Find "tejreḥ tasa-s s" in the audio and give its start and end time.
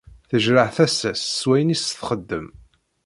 0.29-1.41